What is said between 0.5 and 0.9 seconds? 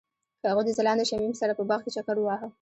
د